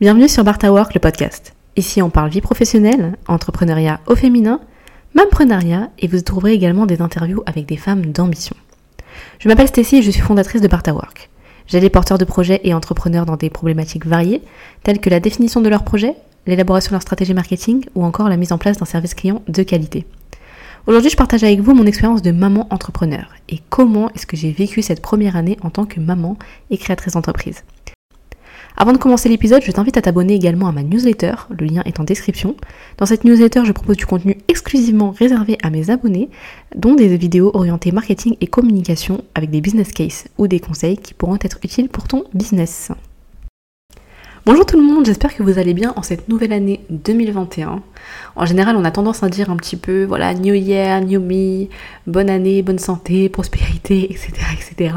[0.00, 1.52] Bienvenue sur Barta Work, le podcast.
[1.76, 4.58] Ici, on parle vie professionnelle, entrepreneuriat au féminin,
[5.14, 8.56] mamprenariat et vous trouverez également des interviews avec des femmes d'ambition.
[9.40, 11.28] Je m'appelle Stacy et je suis fondatrice de Barta Work.
[11.66, 14.40] J'aide les porteurs de projets et entrepreneurs dans des problématiques variées,
[14.84, 16.14] telles que la définition de leur projet,
[16.46, 19.62] l'élaboration de leur stratégie marketing ou encore la mise en place d'un service client de
[19.62, 20.06] qualité.
[20.86, 24.50] Aujourd'hui, je partage avec vous mon expérience de maman entrepreneur et comment est-ce que j'ai
[24.50, 26.38] vécu cette première année en tant que maman
[26.70, 27.64] et créatrice d'entreprise.
[28.82, 32.00] Avant de commencer l'épisode, je t'invite à t'abonner également à ma newsletter, le lien est
[32.00, 32.56] en description.
[32.96, 36.30] Dans cette newsletter, je propose du contenu exclusivement réservé à mes abonnés,
[36.74, 41.12] dont des vidéos orientées marketing et communication avec des business cases ou des conseils qui
[41.12, 42.90] pourront être utiles pour ton business.
[44.46, 47.82] Bonjour tout le monde, j'espère que vous allez bien en cette nouvelle année 2021.
[48.34, 51.66] En général, on a tendance à dire un petit peu, voilà, New Year, New Me,
[52.06, 54.94] bonne année, bonne santé, prospérité, etc., etc.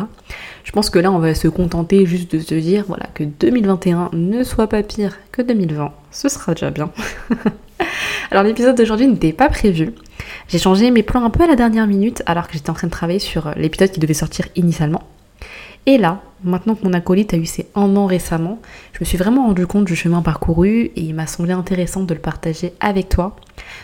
[0.63, 4.11] Je pense que là, on va se contenter juste de se dire, voilà, que 2021
[4.13, 5.91] ne soit pas pire que 2020.
[6.11, 6.91] Ce sera déjà bien.
[8.31, 9.91] Alors l'épisode d'aujourd'hui n'était pas prévu.
[10.47, 12.87] J'ai changé mes plans un peu à la dernière minute alors que j'étais en train
[12.87, 15.03] de travailler sur l'épisode qui devait sortir initialement.
[15.85, 18.59] Et là, maintenant que mon acolyte a eu ses un an récemment,
[18.93, 22.13] je me suis vraiment rendu compte du chemin parcouru et il m'a semblé intéressant de
[22.13, 23.35] le partager avec toi.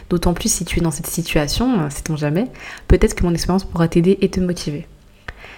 [0.10, 2.48] D'autant plus si tu es dans cette situation, euh, sait-on jamais,
[2.88, 4.88] peut-être que mon expérience pourra t'aider et te motiver.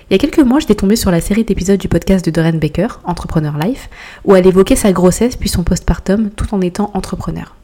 [0.09, 2.59] Il y a quelques mois, j'étais tombée sur la série d'épisodes du podcast de Doreen
[2.59, 3.89] Baker, Entrepreneur Life,
[4.25, 7.55] où elle évoquait sa grossesse puis son postpartum tout en étant entrepreneur.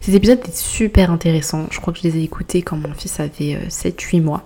[0.00, 3.20] Ces épisodes étaient super intéressants, je crois que je les ai écoutés quand mon fils
[3.20, 4.42] avait 7-8 euh, mois.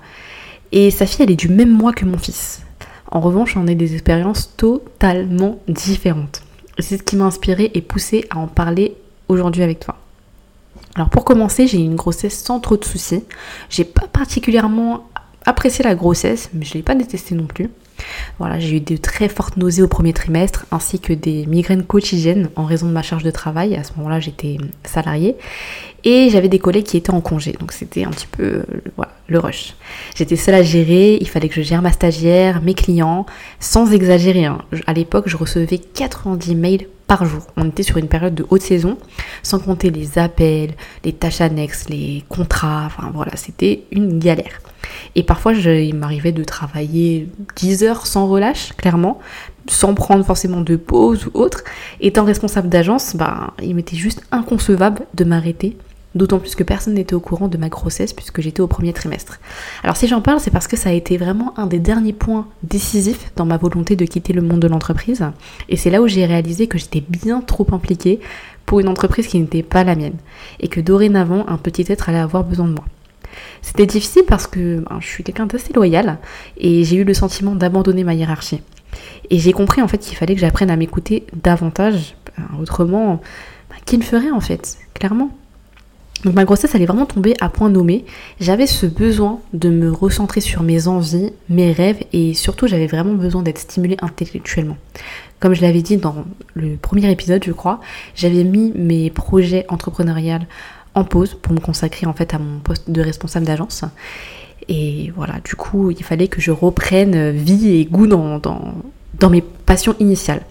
[0.72, 2.62] Et sa fille, elle est du même mois que mon fils.
[3.10, 6.42] En revanche, on a des expériences totalement différentes.
[6.78, 8.94] C'est ce qui m'a inspiré et poussé à en parler
[9.28, 9.96] aujourd'hui avec toi.
[10.94, 13.24] Alors pour commencer, j'ai eu une grossesse sans trop de soucis.
[13.70, 15.08] J'ai pas particulièrement
[15.44, 17.70] apprécié la grossesse, mais je l'ai pas détestée non plus.
[18.38, 22.48] Voilà, j'ai eu de très fortes nausées au premier trimestre, ainsi que des migraines quotidiennes
[22.56, 23.74] en raison de ma charge de travail.
[23.76, 25.36] À ce moment-là, j'étais salariée.
[26.04, 29.38] Et j'avais des collègues qui étaient en congé, donc c'était un petit peu euh, le
[29.40, 29.74] rush.
[30.14, 33.26] J'étais seule à gérer, il fallait que je gère ma stagiaire, mes clients,
[33.58, 34.44] sans exagérer.
[34.44, 34.58] Hein.
[34.86, 37.48] À l'époque, je recevais 90 mails par jour.
[37.56, 38.96] On était sur une période de haute saison,
[39.42, 40.74] sans compter les appels,
[41.04, 44.60] les tâches annexes, les contrats, enfin voilà, c'était une galère.
[45.14, 49.18] Et parfois, il m'arrivait de travailler 10 heures sans relâche, clairement,
[49.66, 51.62] sans prendre forcément de pause ou autre.
[52.00, 55.76] Étant responsable d'agence, bah, il m'était juste inconcevable de m'arrêter.
[56.14, 59.38] D'autant plus que personne n'était au courant de ma grossesse puisque j'étais au premier trimestre.
[59.84, 62.48] Alors si j'en parle, c'est parce que ça a été vraiment un des derniers points
[62.62, 65.24] décisifs dans ma volonté de quitter le monde de l'entreprise.
[65.68, 68.20] Et c'est là où j'ai réalisé que j'étais bien trop impliquée
[68.64, 70.16] pour une entreprise qui n'était pas la mienne.
[70.60, 72.84] Et que dorénavant, un petit être allait avoir besoin de moi.
[73.62, 76.18] C'était difficile parce que ben, je suis quelqu'un d'assez loyal
[76.56, 78.62] et j'ai eu le sentiment d'abandonner ma hiérarchie.
[79.30, 83.20] Et j'ai compris en fait qu'il fallait que j'apprenne à m'écouter davantage, ben, autrement,
[83.70, 85.30] ben, qui le ferait en fait, clairement.
[86.24, 88.04] Donc ma grossesse, elle est vraiment tombée à point nommé.
[88.40, 93.14] J'avais ce besoin de me recentrer sur mes envies, mes rêves et surtout j'avais vraiment
[93.14, 94.76] besoin d'être stimulée intellectuellement.
[95.38, 96.24] Comme je l'avais dit dans
[96.54, 97.80] le premier épisode, je crois,
[98.16, 100.40] j'avais mis mes projets entrepreneuriaux
[100.98, 103.84] en pause pour me consacrer en fait à mon poste de responsable d'agence.
[104.68, 109.40] Et voilà, du coup, il fallait que je reprenne vie et goût dans, dans, mes
[109.40, 110.42] passions initiales.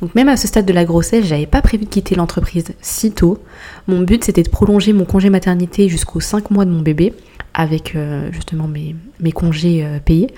[0.00, 3.10] Donc même à ce stade de la grossesse, j'avais pas prévu de quitter l'entreprise si
[3.10, 3.38] tôt.
[3.88, 7.12] Mon but c'était de prolonger mon congé maternité jusqu'aux 5 mois de mon bébé
[7.54, 10.28] avec euh, justement mes, mes congés euh, payés.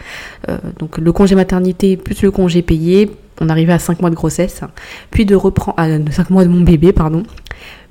[0.48, 3.10] Euh, donc le congé maternité plus le congé payé,
[3.42, 4.62] on arrivait à 5 mois de grossesse,
[5.10, 7.22] puis de reprendre à 5 mois de mon bébé pardon,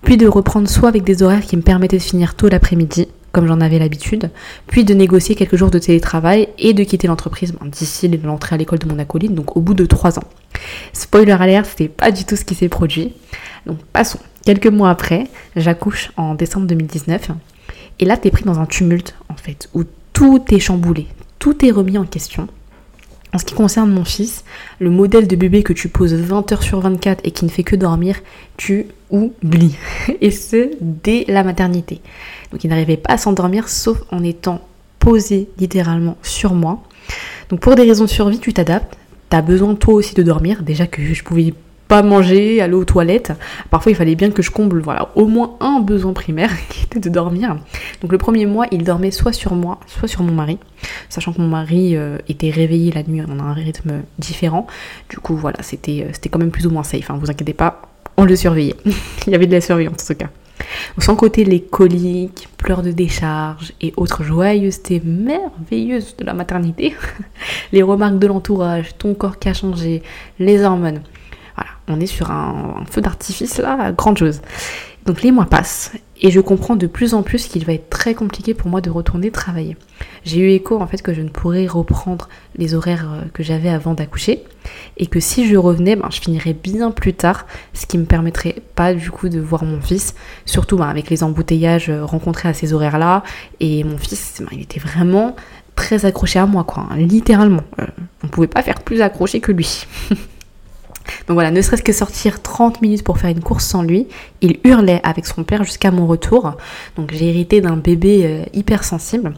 [0.01, 3.47] puis de reprendre soit avec des horaires qui me permettaient de finir tôt l'après-midi, comme
[3.47, 4.31] j'en avais l'habitude,
[4.67, 8.79] puis de négocier quelques jours de télétravail et de quitter l'entreprise d'ici l'entrée à l'école
[8.79, 10.23] de mon acolyte, donc au bout de trois ans.
[10.93, 13.13] Spoiler alert, c'était pas du tout ce qui s'est produit.
[13.65, 14.19] Donc passons.
[14.45, 17.31] Quelques mois après, j'accouche en décembre 2019,
[17.99, 19.83] et là t'es pris dans un tumulte en fait, où
[20.13, 22.47] tout est chamboulé, tout est remis en question.
[23.33, 24.43] En ce qui concerne mon fils,
[24.79, 27.63] le modèle de bébé que tu poses 20 heures sur 24 et qui ne fait
[27.63, 28.17] que dormir,
[28.57, 29.75] tu oublies.
[30.21, 32.01] Et ce, dès la maternité.
[32.51, 34.61] Donc il n'arrivait pas à s'endormir sauf en étant
[34.97, 36.81] posé littéralement sur moi.
[37.49, 38.97] Donc pour des raisons de survie, tu t'adaptes.
[39.29, 40.63] Tu as besoin toi aussi de dormir.
[40.63, 41.53] Déjà que je pouvais
[41.89, 43.33] pas manger, aller aux toilettes.
[43.71, 46.99] Parfois, il fallait bien que je comble, voilà, au moins un besoin primaire qui était
[46.99, 47.57] de dormir.
[48.01, 50.59] Donc le premier mois, il dormait soit sur moi, soit sur mon mari,
[51.09, 54.67] sachant que mon mari euh, était réveillé la nuit, on a un rythme différent.
[55.09, 57.09] Du coup, voilà, c'était euh, c'était quand même plus ou moins safe.
[57.09, 57.81] Hein, vous inquiétez pas,
[58.17, 58.75] on le surveillait.
[59.25, 60.29] il y avait de la surveillance en tout cas.
[60.99, 66.95] sans côté les coliques, pleurs de décharge et autres joyeusetés merveilleuses de la maternité,
[67.71, 70.03] les remarques de l'entourage, ton corps qui a changé,
[70.37, 71.01] les hormones
[71.89, 74.41] on est sur un, feu d'artifice là, grande chose.
[75.05, 78.13] Donc les mois passent et je comprends de plus en plus qu'il va être très
[78.13, 79.77] compliqué pour moi de retourner travailler.
[80.25, 82.27] J'ai eu écho en fait que je ne pourrais reprendre
[82.57, 84.43] les horaires euh, que j'avais avant d'accoucher
[84.97, 88.57] et que si je revenais, ben, je finirais bien plus tard, ce qui me permettrait
[88.75, 90.13] pas du coup de voir mon fils,
[90.45, 93.23] surtout ben, avec les embouteillages euh, rencontrés à ces horaires-là.
[93.61, 95.35] Et mon fils, ben, il était vraiment
[95.75, 97.63] très accroché à moi, quoi, hein, littéralement.
[97.79, 97.85] Euh,
[98.23, 99.85] on pouvait pas faire plus accroché que lui.
[101.27, 104.07] Donc voilà, ne serait-ce que sortir 30 minutes pour faire une course sans lui,
[104.41, 106.55] il hurlait avec son père jusqu'à mon retour.
[106.95, 109.33] Donc j'ai hérité d'un bébé euh, hypersensible.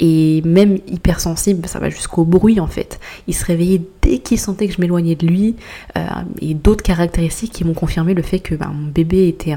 [0.00, 3.00] Et même hypersensible, ça va jusqu'au bruit en fait.
[3.26, 5.56] Il se réveillait dès qu'il sentait que je m'éloignais de lui.
[5.96, 6.04] Euh,
[6.40, 9.54] et d'autres caractéristiques qui m'ont confirmé le fait que ben, mon bébé était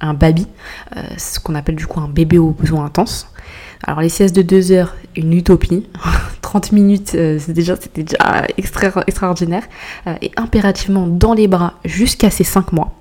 [0.00, 0.46] un, baby,
[0.96, 3.26] euh, ce qu'on appelle du coup un bébé aux besoins intenses.
[3.84, 5.86] Alors les siestes de 2 heures, une utopie.
[6.42, 9.62] 30 minutes, euh, c'était déjà, déjà extraordinaire.
[10.06, 12.92] Euh, et impérativement dans les bras jusqu'à ses 5 mois.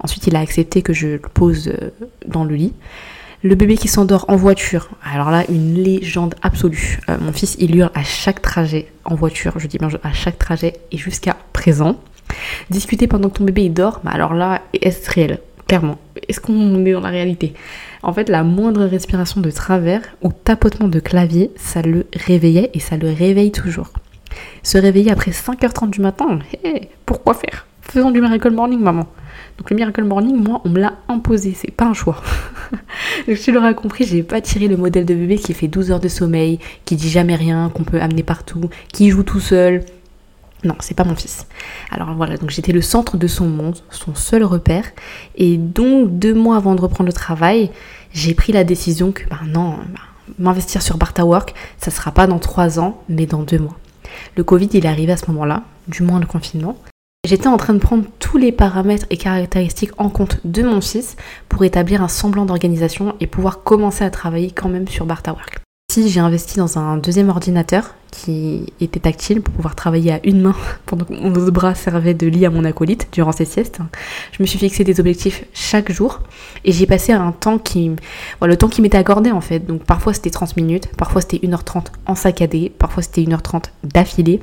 [0.00, 1.90] Ensuite, il a accepté que je le pose euh,
[2.26, 2.72] dans le lit.
[3.42, 7.00] Le bébé qui s'endort en voiture, alors là, une légende absolue.
[7.20, 10.72] mon fils, il hurle à chaque trajet en voiture, je dis bien à chaque trajet
[10.90, 11.96] et jusqu'à présent.
[12.70, 15.38] Discuter pendant que ton bébé dort, bah alors là, est-ce réel?
[15.68, 15.98] Clairement.
[16.28, 17.52] Est-ce qu'on est dans la réalité?
[18.06, 22.78] En fait, la moindre respiration de travers ou tapotement de clavier, ça le réveillait et
[22.78, 23.90] ça le réveille toujours.
[24.62, 27.66] Se réveiller après 5h30 du matin, hé, pourquoi faire?
[27.80, 29.08] Faisons du Miracle Morning, maman.
[29.58, 32.22] Donc le Miracle Morning, moi, on me l'a imposé, c'est pas un choix.
[33.26, 36.00] Donc tu l'auras compris, j'ai pas tiré le modèle de bébé qui fait 12 heures
[36.00, 39.82] de sommeil, qui dit jamais rien, qu'on peut amener partout, qui joue tout seul,
[40.64, 41.46] non, c'est pas mon fils.
[41.90, 44.84] Alors voilà, donc j'étais le centre de son monde, son seul repère.
[45.36, 47.70] Et donc, deux mois avant de reprendre le travail,
[48.16, 50.00] j'ai pris la décision que, bah non, bah,
[50.38, 53.76] m'investir sur Barta Work, ça sera pas dans trois ans, mais dans deux mois.
[54.36, 56.78] Le Covid, il est arrivé à ce moment-là, du moins le confinement.
[57.26, 61.16] J'étais en train de prendre tous les paramètres et caractéristiques en compte de mon fils
[61.50, 65.32] pour établir un semblant d'organisation et pouvoir commencer à travailler quand même sur Barta
[66.04, 70.54] J'ai investi dans un deuxième ordinateur qui était tactile pour pouvoir travailler à une main
[70.86, 73.78] pendant que mon autre bras servait de lit à mon acolyte durant ses siestes.
[74.32, 76.20] Je me suis fixé des objectifs chaque jour
[76.64, 77.90] et j'ai passé un temps qui,
[78.42, 79.60] le temps qui m'était accordé en fait.
[79.60, 84.40] Donc parfois c'était 30 minutes, parfois c'était 1h30 en saccadé, parfois c'était 1h30 d'affilée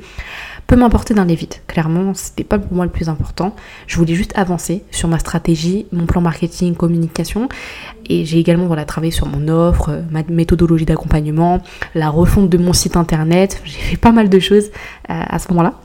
[0.74, 1.54] peu m'importer dans les vides.
[1.68, 3.56] Clairement, c'était pas pour moi le plus important.
[3.86, 7.48] Je voulais juste avancer sur ma stratégie, mon plan marketing, communication.
[8.10, 11.62] Et j'ai également voilà, travaillé sur mon offre, euh, ma méthodologie d'accompagnement,
[11.94, 13.62] la refonte de mon site internet.
[13.66, 14.72] J'ai fait pas mal de choses
[15.12, 15.75] euh, à ce moment-là.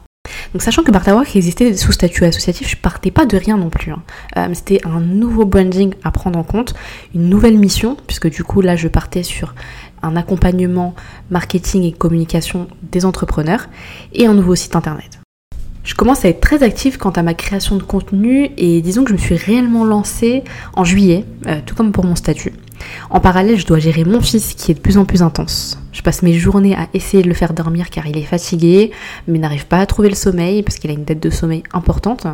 [0.52, 3.92] Donc sachant que Bartawork existait sous statut associatif, je partais pas de rien non plus.
[3.92, 4.02] Hein.
[4.36, 6.74] Euh, c'était un nouveau branding à prendre en compte,
[7.14, 9.54] une nouvelle mission, puisque du coup là je partais sur
[10.02, 10.94] un accompagnement
[11.30, 13.68] marketing et communication des entrepreneurs
[14.12, 15.18] et un nouveau site internet.
[15.88, 19.08] Je commence à être très active quant à ma création de contenu et disons que
[19.08, 22.52] je me suis réellement lancée en juillet, euh, tout comme pour mon statut.
[23.10, 25.78] En parallèle, je dois gérer mon fils qui est de plus en plus intense.
[25.92, 28.92] Je passe mes journées à essayer de le faire dormir car il est fatigué,
[29.26, 32.26] mais n'arrive pas à trouver le sommeil parce qu'il a une dette de sommeil importante.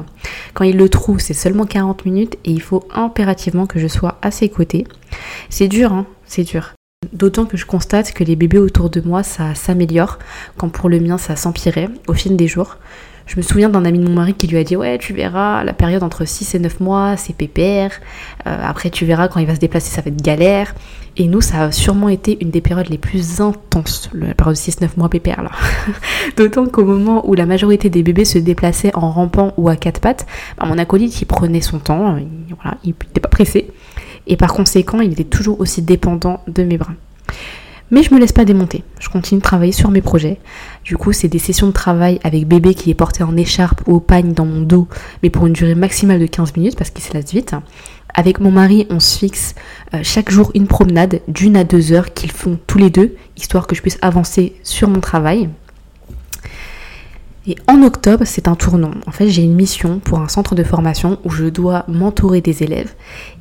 [0.52, 4.18] Quand il le trouve, c'est seulement 40 minutes et il faut impérativement que je sois
[4.22, 4.86] à ses côtés.
[5.48, 6.74] C'est dur, hein, c'est dur.
[7.12, 10.18] D'autant que je constate que les bébés autour de moi, ça s'améliore,
[10.56, 12.76] quand pour le mien, ça s'empirait au fil des jours.
[13.26, 15.64] Je me souviens d'un ami de mon mari qui lui a dit Ouais, tu verras,
[15.64, 17.90] la période entre 6 et 9 mois, c'est pépère.
[18.46, 20.74] Euh, après, tu verras, quand il va se déplacer, ça va être galère.
[21.16, 24.88] Et nous, ça a sûrement été une des périodes les plus intenses, la période 6-9
[24.96, 25.50] mois pépère là.
[26.36, 30.00] D'autant qu'au moment où la majorité des bébés se déplaçaient en rampant ou à quatre
[30.00, 30.26] pattes,
[30.58, 32.16] bah, mon acolyte, il prenait son temps,
[32.82, 33.70] il n'était pas pressé
[34.26, 36.94] et par conséquent, il était toujours aussi dépendant de mes bras.
[37.90, 38.82] Mais je me laisse pas démonter.
[38.98, 40.38] Je continue de travailler sur mes projets.
[40.84, 43.94] Du coup, c'est des sessions de travail avec bébé qui est porté en écharpe ou
[43.94, 44.88] au pagne dans mon dos,
[45.22, 47.54] mais pour une durée maximale de 15 minutes parce qu'il se lasse vite.
[48.14, 49.54] Avec mon mari, on se fixe
[49.92, 53.66] euh, chaque jour une promenade d'une à deux heures qu'ils font tous les deux, histoire
[53.66, 55.50] que je puisse avancer sur mon travail.
[57.46, 58.92] Et en octobre, c'est un tournant.
[59.06, 62.62] En fait, j'ai une mission pour un centre de formation où je dois m'entourer des
[62.62, 62.94] élèves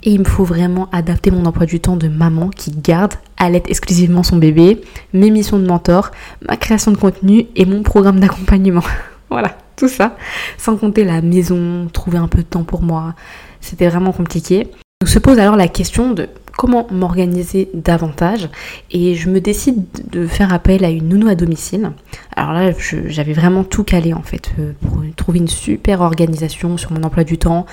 [0.03, 3.49] et il me faut vraiment adapter mon emploi du temps de maman qui garde à
[3.49, 4.81] l'aide exclusivement son bébé,
[5.13, 8.83] mes missions de mentor, ma création de contenu et mon programme d'accompagnement.
[9.29, 10.17] voilà, tout ça,
[10.57, 13.15] sans compter la maison, trouver un peu de temps pour moi.
[13.61, 14.67] C'était vraiment compliqué.
[14.99, 18.49] Donc se pose alors la question de comment m'organiser davantage
[18.91, 21.91] et je me décide de faire appel à une nounou à domicile.
[22.35, 22.71] Alors là,
[23.07, 27.23] j'avais vraiment tout calé en fait euh, pour trouver une super organisation sur mon emploi
[27.23, 27.65] du temps.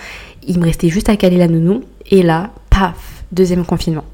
[0.47, 4.05] Il me restait juste à caler la nounou et là, paf, deuxième confinement.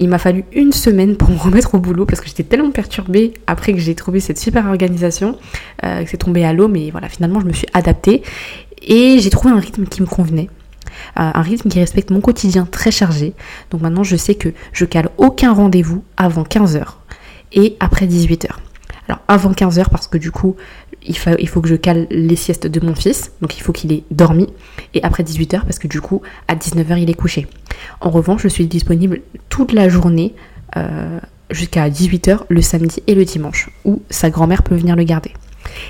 [0.00, 3.34] Il m'a fallu une semaine pour me remettre au boulot parce que j'étais tellement perturbée
[3.46, 5.38] après que j'ai trouvé cette super organisation
[5.84, 6.66] euh, que c'est tombé à l'eau.
[6.66, 8.22] Mais voilà, finalement, je me suis adaptée
[8.82, 10.48] Et j'ai trouvé un rythme qui me convenait.
[11.16, 13.34] Un rythme qui respecte mon quotidien très chargé.
[13.70, 16.84] Donc maintenant, je sais que je cale aucun rendez-vous avant 15h
[17.52, 18.50] et après 18h.
[19.08, 20.56] Alors avant 15h parce que du coup,
[21.06, 23.72] il faut, il faut que je cale les siestes de mon fils, donc il faut
[23.72, 24.48] qu'il ait dormi,
[24.94, 27.46] et après 18h parce que du coup, à 19h, il est couché.
[28.00, 29.20] En revanche, je suis disponible
[29.50, 30.34] toute la journée
[30.76, 31.20] euh,
[31.50, 35.32] jusqu'à 18h le samedi et le dimanche, où sa grand-mère peut venir le garder.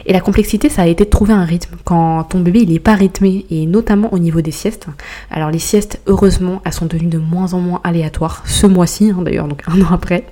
[0.07, 1.77] Et la complexité, ça a été de trouver un rythme.
[1.85, 4.87] Quand ton bébé, il n'est pas rythmé, et notamment au niveau des siestes.
[5.31, 9.23] Alors les siestes, heureusement, elles sont devenues de moins en moins aléatoires, ce mois-ci hein,
[9.23, 10.25] d'ailleurs, donc un an après.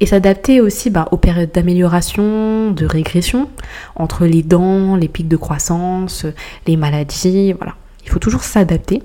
[0.00, 3.48] Et s'adapter aussi bah, aux périodes d'amélioration, de régression,
[3.96, 6.26] entre les dents, les pics de croissance,
[6.66, 7.74] les maladies, voilà.
[8.04, 9.02] Il faut toujours s'adapter.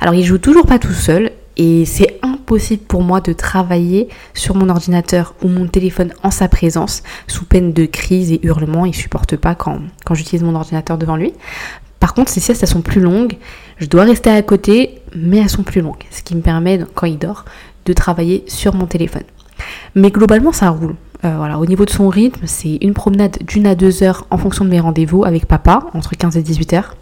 [0.00, 4.56] Alors il joue toujours pas tout seul et c'est impossible pour moi de travailler sur
[4.56, 8.86] mon ordinateur ou mon téléphone en sa présence sous peine de crise et hurlements.
[8.86, 11.32] Il supporte pas quand, quand j'utilise mon ordinateur devant lui.
[12.00, 13.36] Par contre, ces siestes, elles sont plus longues.
[13.76, 16.02] Je dois rester à côté, mais elles sont plus longues.
[16.10, 17.44] Ce qui me permet, quand il dort,
[17.84, 19.22] de travailler sur mon téléphone.
[19.94, 20.96] Mais globalement, ça roule.
[21.24, 24.38] Euh, voilà, au niveau de son rythme, c'est une promenade d'une à deux heures en
[24.38, 26.96] fonction de mes rendez-vous avec papa, entre 15 et 18 heures.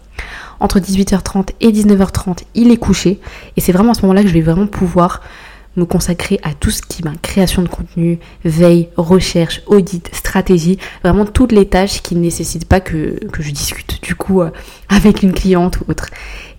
[0.59, 3.19] Entre 18h30 et 19h30, il est couché.
[3.57, 5.21] Et c'est vraiment à ce moment-là que je vais vraiment pouvoir
[5.75, 10.77] me consacrer à tout ce qui est ben, création de contenu, veille, recherche, audit, stratégie,
[11.03, 14.51] vraiment toutes les tâches qui ne nécessitent pas que, je discute du coup euh,
[14.89, 16.09] avec une cliente ou autre.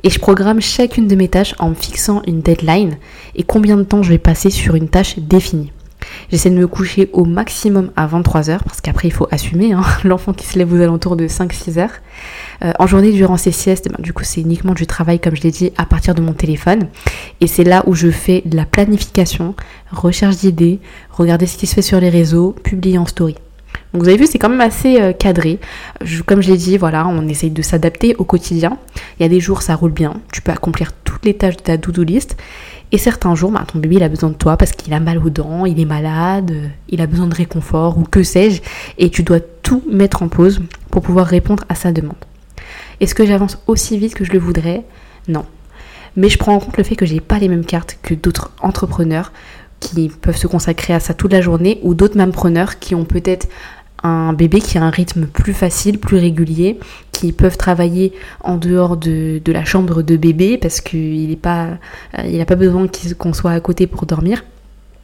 [0.02, 2.96] Et je programme chacune de mes tâches en me fixant une deadline
[3.34, 5.72] et combien de temps je vais passer sur une tâche définie.
[6.30, 10.32] J'essaie de me coucher au maximum à 23h parce qu'après il faut assumer hein, l'enfant
[10.32, 11.90] qui se lève aux alentours de 5-6 heures.
[12.64, 15.42] Euh, en journée, durant ces siestes, ben, du coup c'est uniquement du travail comme je
[15.42, 16.86] l'ai dit à partir de mon téléphone.
[17.40, 19.54] Et c'est là où je fais de la planification,
[19.90, 20.78] recherche d'idées,
[21.10, 23.34] regarder ce qui se fait sur les réseaux, publier en story.
[23.92, 25.58] Donc vous avez vu, c'est quand même assez euh, cadré.
[26.26, 28.78] comme je l'ai dit, voilà, on essaye de s'adapter au quotidien.
[29.18, 30.14] Il y a des jours, ça roule bien.
[30.32, 32.36] Tu peux accomplir toutes les tâches de ta to-do list.
[32.92, 35.30] Et certains jours, bah, ton bébé a besoin de toi parce qu'il a mal aux
[35.30, 36.52] dents, il est malade,
[36.88, 38.62] il a besoin de réconfort ou que sais-je.
[38.98, 42.16] Et tu dois tout mettre en pause pour pouvoir répondre à sa demande.
[43.00, 44.84] Est-ce que j'avance aussi vite que je le voudrais?
[45.28, 45.44] Non.
[46.16, 48.50] Mais je prends en compte le fait que j'ai pas les mêmes cartes que d'autres
[48.60, 49.32] entrepreneurs
[49.78, 53.48] qui peuvent se consacrer à ça toute la journée ou d'autres preneurs qui ont peut-être
[54.02, 56.78] un bébé qui a un rythme plus facile, plus régulier,
[57.32, 58.12] peuvent travailler
[58.42, 61.68] en dehors de, la chambre de bébé parce qu'il n'a pas,
[62.18, 62.86] euh, pas besoin
[63.18, 64.44] qu'on soit à côté pour dormir.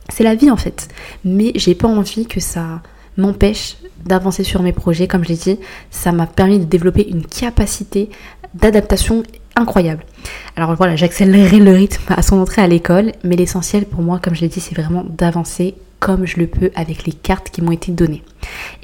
[0.09, 0.89] C'est la vie en fait.
[1.25, 2.83] Mais j'ai pas envie que ça
[3.17, 5.09] m'empêche d'avancer sur mes projets.
[5.09, 5.59] Comme je l'ai dit,
[5.91, 8.11] ça m'a permis de développer une capacité
[8.55, 9.23] d'adaptation
[9.57, 10.05] incroyable.
[10.55, 14.35] Alors voilà, j'accélérerai le rythme à son entrée à l'école, mais l'essentiel pour moi, comme
[14.35, 17.73] je l'ai dit, c'est vraiment d'avancer comme je le peux avec les cartes qui m'ont
[17.73, 18.23] été données.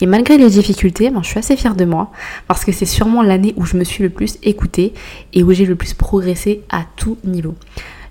[0.00, 2.11] Et malgré les difficultés, ben, je suis assez fière de moi
[2.49, 4.95] parce que c'est sûrement l'année où je me suis le plus écoutée
[5.33, 7.55] et où j'ai le plus progressé à tout niveau.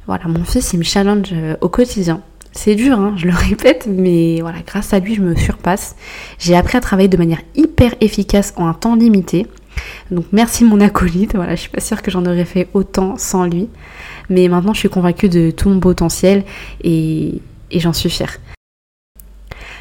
[0.07, 2.21] Voilà, mon fils, il me challenge euh, au quotidien.
[2.53, 5.95] C'est dur, hein, je le répète, mais voilà, grâce à lui, je me surpasse.
[6.37, 9.47] J'ai appris à travailler de manière hyper efficace en un temps limité.
[10.11, 13.45] Donc merci mon acolyte, voilà, je suis pas sûre que j'en aurais fait autant sans
[13.45, 13.69] lui.
[14.29, 16.43] Mais maintenant, je suis convaincue de tout mon potentiel
[16.83, 17.41] et,
[17.73, 18.37] j'en suis fière.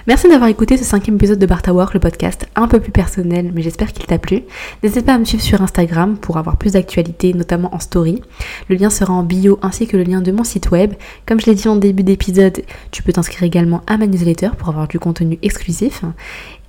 [0.07, 3.53] Merci d'avoir écouté ce cinquième épisode de Barta Work, le podcast un peu plus personnel,
[3.55, 4.43] mais j'espère qu'il t'a plu.
[4.83, 8.23] N'hésite pas à me suivre sur Instagram pour avoir plus d'actualités, notamment en story.
[8.69, 10.95] Le lien sera en bio ainsi que le lien de mon site web.
[11.27, 14.71] Comme je l'ai dit en début d'épisode, tu peux t'inscrire également à ma newsletter pour
[14.71, 16.03] avoir du contenu exclusif.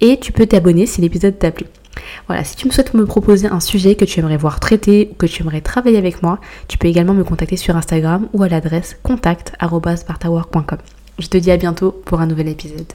[0.02, 1.66] Et tu peux t'abonner si l'épisode t'a plu.
[2.28, 5.16] Voilà, si tu me souhaites me proposer un sujet que tu aimerais voir traité ou
[5.16, 8.50] que tu aimerais travailler avec moi, tu peux également me contacter sur Instagram ou à
[8.50, 10.78] l'adresse contact.bartawork.com.
[11.20, 12.94] Je te dis à bientôt pour un nouvel épisode.